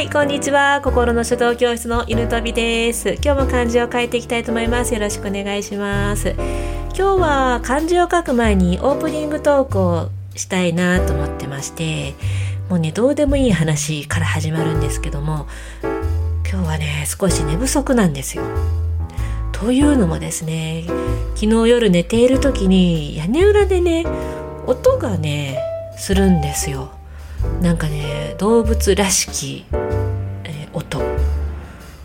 [0.00, 0.80] はいこんにちは。
[0.82, 3.18] 心の書道教室の犬飛です。
[3.22, 4.94] 今日も漢字を書いていきたいと思います。
[4.94, 6.30] よろしくお願いします。
[6.38, 12.14] 今日は漢字を書く前にオープニングトークをしたいなと思ってまして
[12.70, 15.46] もうねどうでもいい話から始まるんですけども
[16.50, 18.44] 今日はね少し寝不足なんですよ。
[19.52, 20.84] というのもですね
[21.34, 24.06] 昨日夜寝ている時に屋根裏でね
[24.66, 25.58] 音がね
[25.98, 26.90] するんですよ。
[27.62, 29.64] なんかね動物らしき、
[30.44, 31.00] えー、音。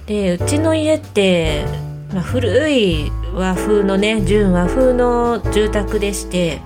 [0.05, 1.65] でうちの家って、
[2.13, 6.61] まあ、古い和風のね純和風の住宅でして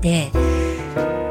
[0.00, 0.30] で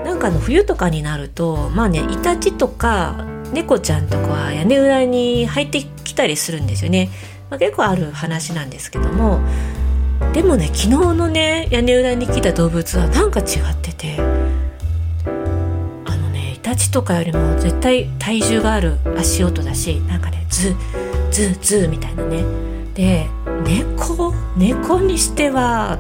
[0.05, 7.09] なんかの冬とかになるとまあねイタチとか猫ちゃんとかは屋根裏に入ってきたりするんですよね、
[7.50, 9.42] まあ、結構ある話なんですけども。
[10.34, 14.30] でもね昨日のね屋根裏に来た動物はなんか違ってて。
[16.81, 20.76] タチとかよりも絶対体重がある足音だしなんかねズ
[21.31, 22.44] ズズみたいなね。
[22.95, 23.28] で
[23.64, 24.33] 猫？
[24.58, 26.00] 猫にしては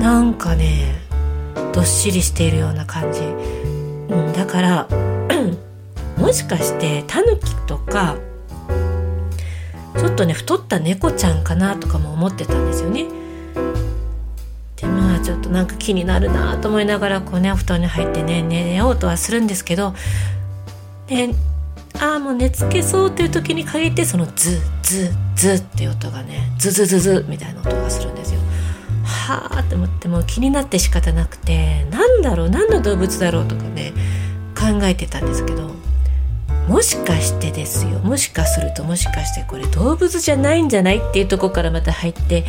[0.00, 0.94] なんかね
[1.74, 4.88] どっしりしているような感じ、うん、だから
[6.16, 8.16] もしかしてタヌキとか
[9.98, 13.06] ちょっとね太った猫ちゃんかなとかも思ってたんですよね。
[15.24, 19.94] ちょっとなんか気になるなと思いながらこうねお布団に入ってね寝ようとはするんですけど
[21.06, 21.30] で
[21.98, 28.40] ああもう寝つけそうっていう時に限ってそのズズズっていう音がねズズズズみたいな音がするんですよ。
[29.04, 33.92] はあって思ってもう気になって仕方なくて何だろう何の動物だろうとかね
[34.58, 35.70] 考えてたんですけど
[36.68, 42.44] もしかしてですよもしかするともしかしてこれ動物じゃないんじゃないっていうとこからまた入って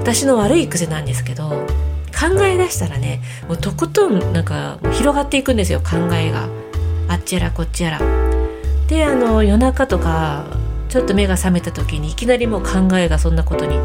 [0.00, 1.66] 私の悪い癖なんですけど
[2.14, 6.48] 考え出したらねもうとことんなんか広がっていくんですよ考えが。
[7.06, 8.00] あっちやらこっちやら。
[8.88, 10.44] であの夜中とか
[10.88, 13.78] ちょっと目が覚めた時にいきなりもう考えがそんなことに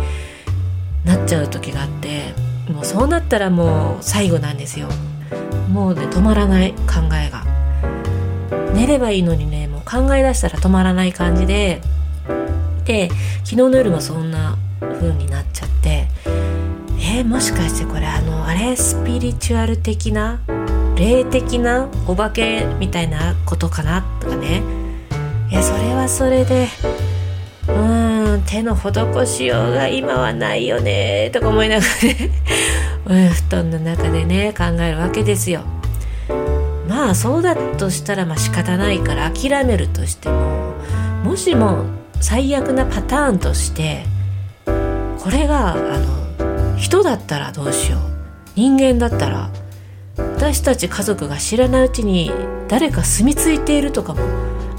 [1.05, 2.33] なっちゃう時があって
[2.71, 4.87] もうそうなったらもう最後なんですよ。
[5.71, 7.43] もうね止まらない考えが。
[8.73, 11.81] 寝ればいいのにねもう考え出したら止まらない感じで
[12.85, 13.09] で
[13.43, 16.07] 昨日の夜もそんな風になっちゃって
[17.23, 20.39] もしかしてこれあのあれスピリチュアル的な
[20.95, 24.61] 霊的なお化けみたいなことかなとかね
[25.49, 26.67] いやそれはそれで
[27.67, 31.85] うーん手の施しようが今はないよねとか思いなが
[33.07, 35.61] らね 布団の中でね考えるわけですよ。
[36.87, 40.73] まあそうだとしたらまあ仕方ないから諦めるとしても
[41.23, 41.85] もしも
[42.19, 44.05] 最悪なパターンとして
[44.65, 46.18] これがあの
[46.79, 48.01] 人だったらどうしよう。
[48.55, 49.51] 人間だったら
[50.17, 52.31] 私たち家族が知らないうちに
[52.67, 54.21] 誰か住み着いているとかも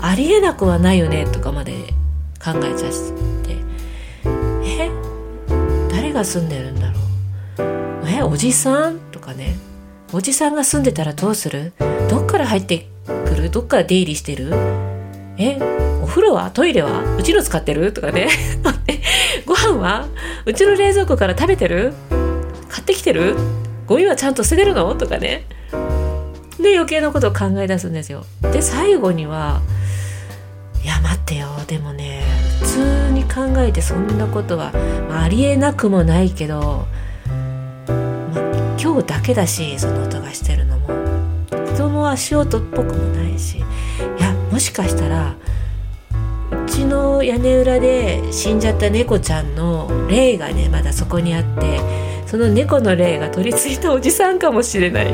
[0.01, 1.73] ありえなくはないよねとかまで
[2.43, 2.93] 考えちゃっ
[3.45, 3.57] て。
[4.65, 4.91] え？
[5.91, 6.99] 誰が住んでるんだろ
[8.03, 8.09] う？
[8.09, 8.23] え？
[8.23, 9.57] おじさんとかね。
[10.13, 11.73] おじさんが住んでたらどうする？
[12.09, 13.51] どっから入ってくる？
[13.51, 14.51] どっから出入りしてる？
[15.37, 15.59] え？
[16.03, 16.51] お風呂は？
[16.51, 17.17] トイレは？
[17.17, 17.93] うちの使ってる？
[17.93, 18.29] とかね。
[19.71, 20.09] ご飯は
[20.47, 21.93] うちの冷蔵庫から食べてる？
[22.69, 23.37] 買ってきてる？
[23.87, 24.95] ゴミはちゃんと捨ててるの？
[24.97, 25.47] とかね。
[26.59, 28.25] で余計なことを考え出すんですよ。
[28.43, 29.61] で最後には
[30.83, 31.49] いや待ってよ。
[31.67, 32.25] でもね
[32.61, 34.73] 普通に考えてそんなことは、
[35.09, 36.87] まあ、ありえなくもないけど、
[37.29, 37.85] ま
[38.35, 40.89] あ、今日だけだしその音がしてるのも。
[41.75, 43.59] 人の足音っぽくもないし。
[43.59, 43.61] い
[44.21, 45.35] やもしかしたら
[47.23, 51.81] 屋根裏で死んじゃった猫ちゃんの霊がねまだそこにあって
[52.27, 55.07] その猫の霊が取り付いたおじさんかもしれない。
[55.07, 55.09] っ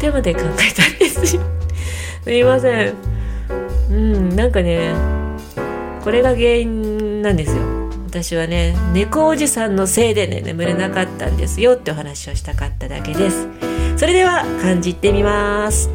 [0.00, 1.42] てまで考えたんですよ。
[2.24, 2.94] すいません。
[3.90, 4.94] うんなんかね
[6.02, 7.62] これが原因なんですよ。
[8.08, 13.46] 私はね猫おじさんのせいでね眠れなかったんですよってお話をしたかっただけです。
[13.96, 15.88] それでは感じてみます。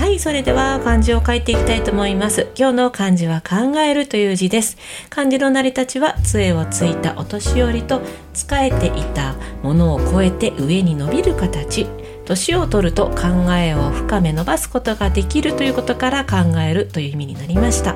[0.00, 2.48] はいそれでは漢字を書いていきたいと思います。
[2.56, 4.78] 今日の漢字は考えるという字です。
[5.10, 8.00] 漢字の成り立ちは杖をついたお年寄りと
[8.32, 11.86] 仕えていたものを超えて上に伸びる形。
[12.24, 17.94] 年を取ると考えを深め伸ばすことができるということから考えるという意味になりました。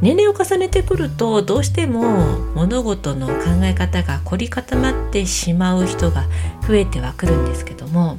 [0.00, 3.34] 年齢を重ねてくるとどうしても物事の考
[3.64, 6.26] え方が凝り固まってしまう人が
[6.64, 8.18] 増えてはくるんですけども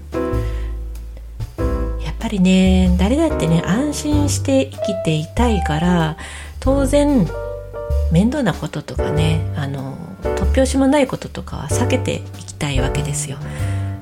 [2.19, 6.17] ぱりね誰だってね安心して生きていたいから
[6.59, 7.27] 当然
[8.11, 13.37] 面倒なこととかねあの突拍子もないこととかは避けていきたいわけですよ。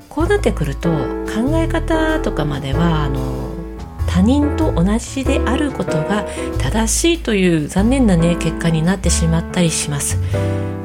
[0.09, 3.51] こうなってくると考え方とかまではあの
[4.07, 6.25] 他人と同じであることが
[6.57, 10.17] 正しいという残念なね結果になってしまったりします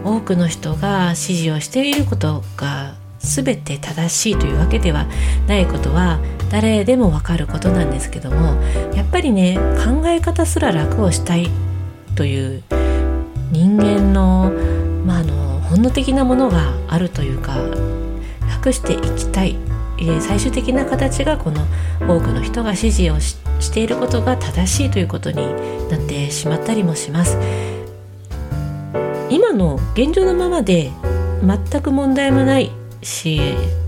[0.02, 5.06] 多くの人が指示をしていることが全て正しいというわけでは
[5.46, 6.18] ないことは
[6.50, 8.61] 誰でもわかることなんですけども
[8.94, 11.49] やっぱりね考え方すら楽をしたい
[12.17, 12.62] という
[13.52, 14.52] 人間の,、
[15.06, 17.56] まあ、の本能的なものがあるというか
[18.49, 19.56] 楽していきたい。
[20.02, 21.67] え最終的な形がこの
[22.00, 23.37] 多くの人が支持をし
[23.70, 25.37] ていることが正しいということに
[25.91, 27.37] なってしまったりもします。
[29.29, 30.91] 今の現状のままで
[31.43, 32.70] 全く問題もない
[33.02, 33.41] し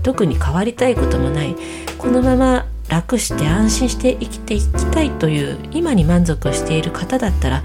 [0.03, 1.55] 特に変わりたいこともない。
[2.03, 7.63] このまま楽して安心して生きていきたいという今に満足している方だったら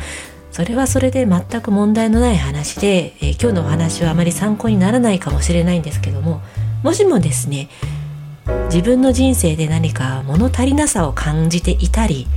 [0.53, 6.41] それはそれで全く問題のない話で、えー、今日のお話はあまり参考にならないかもしれないんですけども
[6.85, 7.69] もしもですね
[8.67, 12.29] 自分の人生で何か物足りなさを感じていたり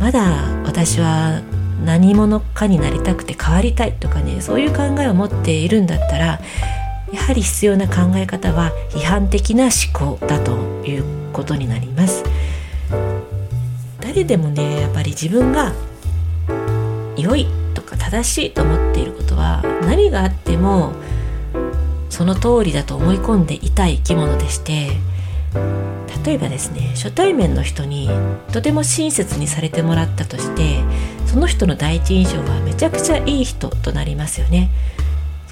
[0.00, 0.22] まだ
[0.64, 1.42] 私は
[1.84, 6.40] 何者かになりたくて変わりたいとかねそういう考えを持っているんだったら
[7.12, 9.72] やはり必要な考え方は批判的な思
[10.18, 10.52] 考だと
[10.86, 12.24] いうことになります。
[14.00, 15.72] 誰でもねやっぱり自分が
[17.16, 20.92] 良いとか正しいと思っていることは何があっても
[22.10, 24.90] その通りだと思い込んでいたい生き物でして
[26.24, 28.10] 例えばですね初対面の人に
[28.52, 30.80] とても親切にされてもらったとして
[31.26, 34.70] その人の第一印象はめちゃくちゃいい人となりますよね。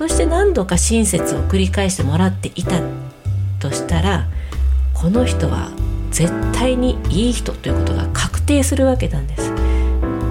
[0.01, 2.81] そして何度か親切を繰り返してもらっていた
[3.59, 4.29] としたら
[4.95, 5.73] この人は
[6.11, 9.53] 絶対にいい人ということが確定するわけなんです。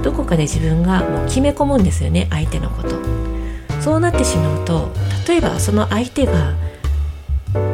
[0.02, 2.96] どこかで自分がもう決め込むんですよね相手のこと。
[3.80, 4.90] そうなってしまうと
[5.28, 6.56] 例えばその相手が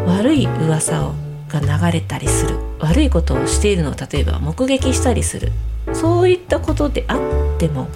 [0.05, 1.13] 悪い噂を
[1.47, 2.57] が流れたりする。
[2.79, 5.53] 悪いことをしているのを例えば目撃したりする。
[5.93, 7.19] そういったことであっ
[7.57, 7.87] ても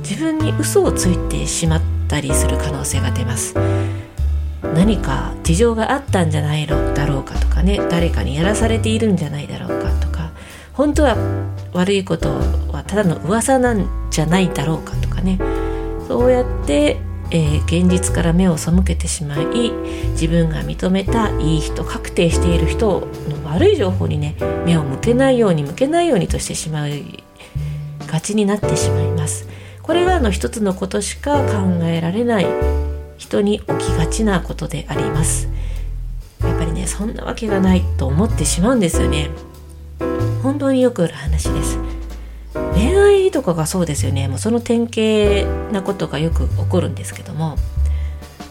[0.00, 1.82] 自分に嘘をついてしまっ
[2.14, 3.54] たりする可能性が出ます。
[4.62, 7.80] 何か事情があったんじゃないだろうかとかね。
[7.90, 10.30] 誰かにやらされているんじゃないだろうかとか。
[10.74, 11.16] 本当は
[11.72, 12.30] 悪いこと
[12.70, 15.38] はただの噂なんじゃないだろうかとかね。
[16.06, 16.98] そうやって、
[17.32, 19.72] えー、現実から目を背けてしまい
[20.12, 27.24] 自分が認めたいい人確定している人の悪い情報にね目を向けないように向けないようにとしてしまい
[28.06, 29.63] がちになってしまいます。
[29.84, 32.46] これはあの一つのことしか考えられない
[33.18, 35.46] 人に起きがちなことであります。
[36.42, 39.28] やっぱりねそんなわけがないと思ってしまうんですよね。
[40.42, 41.78] 本当によくある話です。
[42.72, 44.26] 恋愛とかがそうですよね。
[44.26, 47.58] もうその典型なことがよく起こるんですけども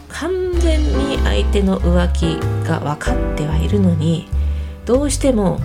[0.08, 2.38] 完全に相手の浮気
[2.68, 4.28] が分かってはいるのに
[4.86, 5.58] どうしても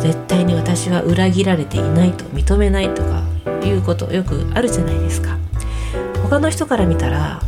[0.00, 3.22] 絶対に私は裏切られていないと認めないとか
[3.64, 5.38] いうことよくあるじゃないですか。
[6.22, 7.40] 他の人から見たら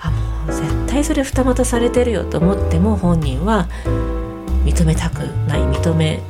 [0.00, 3.68] あもう絶対それ二股されてるよと思っても本人は
[4.64, 5.60] 認めたくない。
[5.60, 6.20] 認め、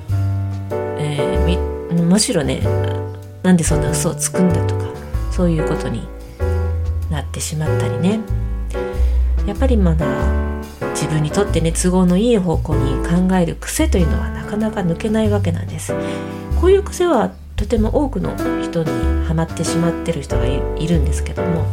[0.98, 2.60] えー、むしろね
[3.42, 4.84] なんでそんな嘘をつくんだとか
[5.30, 6.06] そういうことに
[7.10, 8.20] なってしまったりね。
[9.46, 10.06] やっぱりまだ
[10.90, 15.94] 自分にとってね都合のいい方向に考える癖というのはなかなか抜けないわけなんです。
[16.60, 18.90] こういう癖はとても多くの人に
[19.26, 21.66] はまってしまってる人がいるんですけども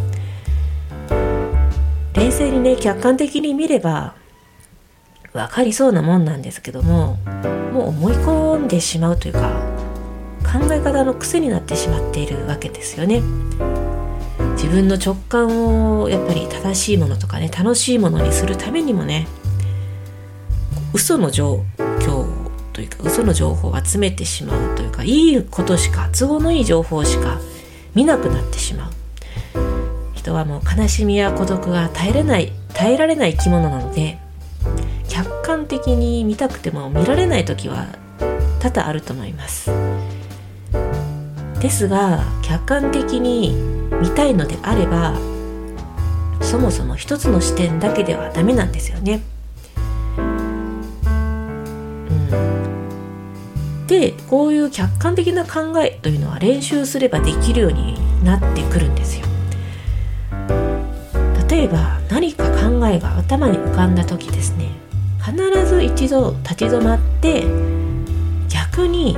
[2.14, 4.16] 冷静にね客観的に見れば
[5.32, 7.18] 分かりそうなもんなんですけども
[7.72, 9.52] もう思い込んでしまうというか
[10.42, 13.22] 考え方の癖になってしまっているわけですよね。
[14.54, 19.28] 自分の直感をやっぱり正しいものとかね楽しいものにするためにもね
[20.94, 21.64] 嘘の状
[22.00, 22.25] 況
[22.76, 27.40] というか嘘の情報を集めてしまうというかいいことしか都合のいい情報しか
[27.96, 28.92] 見なくなってしまう。
[30.14, 34.18] 人はもう悲しみや孤独が耐えれない耐えられない生き物なので
[35.08, 37.88] 客観的に見たくても見られない時は
[38.60, 39.72] 多々あると思います。
[41.62, 43.56] ですが客観的に
[44.02, 45.18] 見たいのであれば
[46.42, 49.22] そもそも一つの視点だけではダメなんですよね。
[54.00, 59.26] でこういう客観的な考えというのは練習すればできるようになってくるんですよ。
[61.50, 64.70] 例えば何か考えが頭に浮かんだ時ですね。
[65.24, 67.46] 必ず一度立ち止まって
[68.50, 69.18] 逆に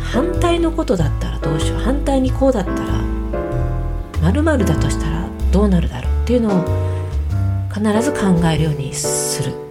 [0.00, 1.80] 反対のことだったらどうしよう。
[1.80, 2.76] 反対にこうだったら
[4.22, 6.64] 〇〇だとしたらどうなるだろうっていうのを
[7.72, 9.69] 必ず考えるようにする。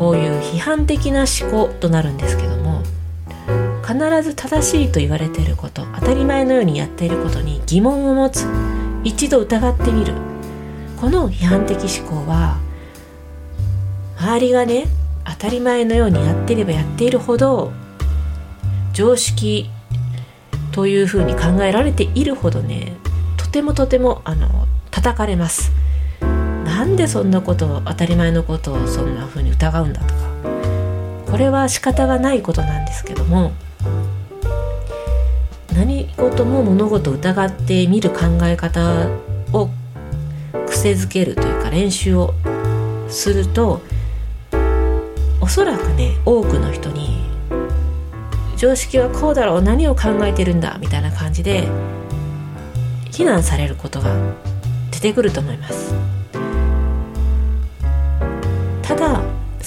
[0.00, 2.82] こういう批判的な思考となるんですけども
[3.86, 8.46] 必ず正しいと言われていること当たり前のようにやっていることに疑問を持つ
[9.04, 10.14] 一度疑ってみる。
[11.00, 12.58] この批判的思考は
[14.18, 14.86] 周りがね
[15.24, 17.72] 当たり前のようにやっていればやっているほど
[18.92, 19.70] 常識
[20.72, 22.96] というふうに考えられているほどね
[23.38, 25.72] とてもとてもあの叩かれます。
[26.80, 30.20] なんでそんなことを当たり前のことをそんなふうに疑うんだとか。
[31.30, 33.52] これは仕方がないことなんですけども
[35.74, 39.10] 何事も物事を疑ってみる考え方
[39.52, 39.68] を
[40.66, 42.32] 癖づけるというか練習を
[43.10, 43.82] すると
[45.42, 47.26] おそらくね多くの人に
[48.56, 51.68] 常識はこうだろう何を考えてるんだみたいな感じで
[53.10, 54.16] 非難されることが
[54.90, 55.94] 出てくると思います。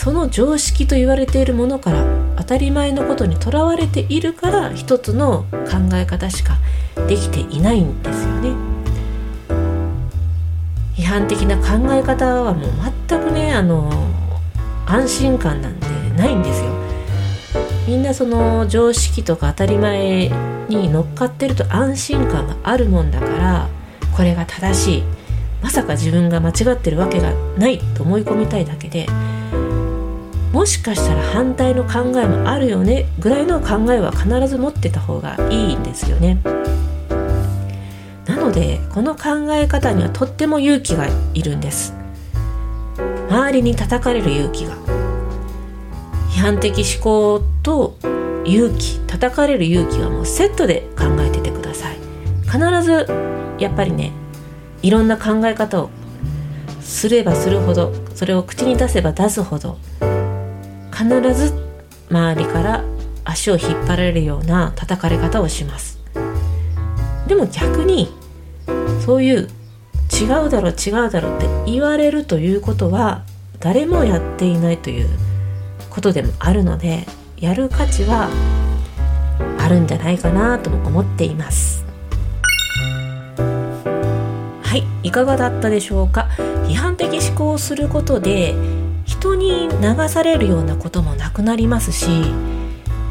[0.04, 2.04] その常識と言われているものから
[2.36, 6.58] 当たり前のことにとらわれているから一つの考え方しか
[7.08, 8.54] できていないんですよね。
[10.98, 12.72] 批判的な考え方はもう
[13.08, 13.90] 全くねあの
[14.86, 16.70] 安心感なんてないんですよ。
[17.88, 20.30] みんなその常識とか当たり前
[20.68, 23.70] に乗っかってると安心感があるもんだから
[24.14, 25.04] これが正しい。
[25.62, 29.08] まさか自分が間違ってるわけがないと思い込みたいだけで
[30.54, 36.38] もしかしたら反対の考えもあるよねぐらいの考えは必ず持ってた方がいいんですよね。
[38.26, 41.94] なのでこの考え方にはとっても勇気がいるんです。
[43.30, 44.76] 周りに叩かれる勇気が。
[46.30, 47.98] 批判的思考と
[48.46, 51.98] 勇気叩かれる勇気はもうセットで考えててください
[52.44, 53.08] 必ず
[53.60, 54.12] やっぱりね
[54.82, 55.90] いろんな考え方を
[56.82, 59.78] すればするほどそれを口に出せば出すほど
[61.04, 61.54] 必ず
[62.10, 62.84] 周りから
[63.26, 66.00] 足を引っ張られるような叩かれ方をします。
[67.28, 68.14] でも逆に
[69.06, 69.50] そういう
[70.12, 73.24] 違うだろ違うだろって言われるということは
[73.60, 75.10] 誰もやっていないという
[75.90, 77.06] ことでもあるので
[77.38, 78.30] やる価値は
[79.60, 81.84] あるんじゃないかなとも思っています。
[83.38, 86.30] はいいかがだったでしょうか？
[86.68, 88.56] 批判的思考をすることで
[89.24, 92.10] 人に流されるようなこともなくなりますし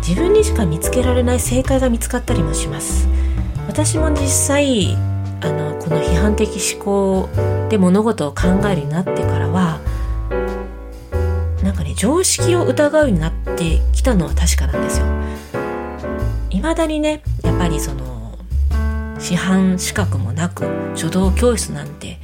[0.06, 3.08] 自分にしか見つけられない正解が見つかったりもします。
[3.66, 4.94] 私も実際
[5.40, 7.30] あのこの批判的思考
[7.70, 9.80] で物事を考えるようになってからは
[11.62, 15.06] なんかね常識を疑うようになってきたのは確かなんですよ。
[16.50, 18.36] 未だにねやっぱりその
[19.18, 22.18] 師範資格もなく書道教室なんて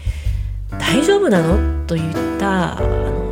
[0.79, 1.87] 大丈夫なの？
[1.87, 3.28] といったあの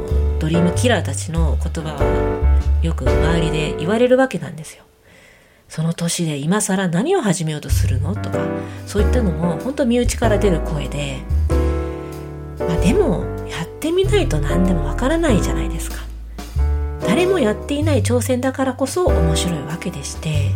[0.47, 4.85] ドリームキラーたちの言葉はよく周りで言われるわけなんですよ。
[5.69, 8.15] その年で今更何を始めようとするの？
[8.15, 8.39] とか
[8.87, 11.19] そういったのも本当身内から出る声で
[12.61, 15.97] まあでもやってみないと何でもわからないじゃないですか。
[17.01, 20.53] 誰もやっていない挑戦だからこそ面白いわけでして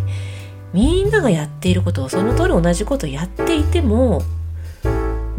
[0.73, 4.23] みんながやっていることをその通り同じことをやっていても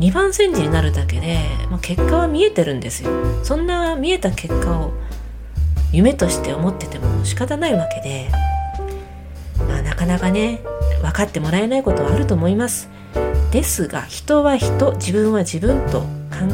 [0.01, 1.37] 2番煎じになるだけで、
[1.69, 3.11] まあ、結果は見えてるんですよ。
[3.43, 4.93] そんな見えた結果を
[5.91, 8.27] 夢として思ってても仕方ないわけで、
[9.69, 10.61] まあ、なかなかね
[11.03, 12.89] 分かってもらえないことはあると思います。
[13.51, 16.07] ですが人は人自分は自分と考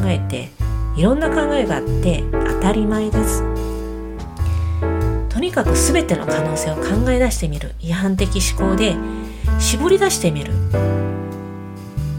[0.04, 0.50] えて
[0.94, 3.42] いろんな考えがあって当たり前です。
[5.30, 7.74] とにかく全ての可能性を考え出してみる。
[7.80, 8.94] 違反的思考で
[9.58, 10.52] 絞り出してみる。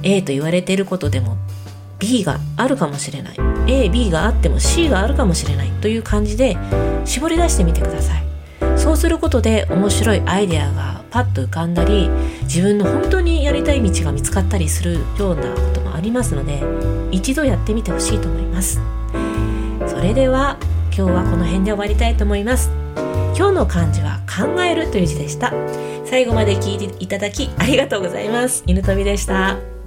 [0.03, 1.37] A と言われていることでも
[1.99, 3.35] B があるかもしれない。
[3.35, 5.69] AB があっても C があるかもしれない。
[5.81, 6.57] という感じで
[7.05, 8.23] 絞り出してみてください。
[8.77, 12.09] そうすることで面白いアイデアがパッと浮かんだり
[12.43, 16.61] 自分の本当にやりたい道が見つかったりするようなこともありますので
[17.11, 18.79] 一度やってみてほしいと思います。
[19.87, 20.57] それでは
[20.95, 22.71] 今日はこの辺で終わりたいと思います。
[23.37, 25.53] 今日の漢字は考えるという字でした。
[26.05, 28.63] 最後まで聞いていただきありがとうございます。
[28.65, 29.78] 犬飛びでした。